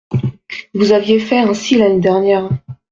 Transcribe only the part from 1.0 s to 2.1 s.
fait ainsi l’année